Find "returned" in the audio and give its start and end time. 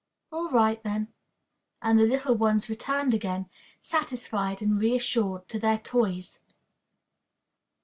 2.69-3.13